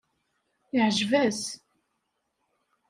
[0.75, 1.41] Yeɛjeb-as.